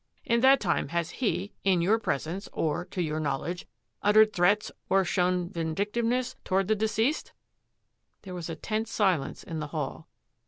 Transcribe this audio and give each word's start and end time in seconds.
In 0.25 0.39
that 0.41 0.59
time 0.59 0.87
has 0.87 1.11
he, 1.11 1.53
in 1.63 1.79
your 1.79 1.99
presence, 1.99 2.49
or 2.53 2.85
to 2.85 3.03
your 3.03 3.19
knowledge, 3.19 3.67
uttered 4.01 4.33
threats 4.33 4.71
or 4.89 5.05
shown 5.05 5.47
vindictiveness 5.51 6.35
toward 6.43 6.67
the 6.67 6.75
de 6.75 6.87
ceased?" 6.87 7.33
There 8.23 8.33
was 8.33 8.49
a 8.49 8.55
tense 8.55 8.91
silence 8.91 9.43
in 9.43 9.59
the 9.59 9.67
hall. 9.67 10.07